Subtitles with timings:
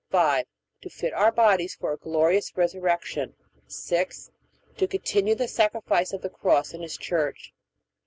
[0.09, 0.47] 5.
[0.81, 3.35] To fit our bodies for a glorious resurrection.
[3.67, 4.31] 6.
[4.77, 7.53] To continue the sacrifice of the Cross in His Church.